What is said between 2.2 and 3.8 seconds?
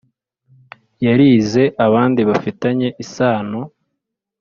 bifitanye isano